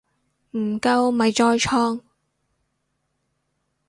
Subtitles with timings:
[0.57, 2.01] 唔夠咪再創